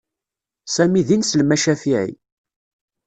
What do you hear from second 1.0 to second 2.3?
d ineslem acafiɛi.